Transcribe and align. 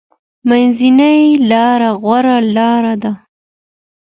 منځنۍ 0.49 1.21
لاره 1.49 1.91
غوره 2.01 2.37
لاره 2.55 2.93
ده. 3.03 3.11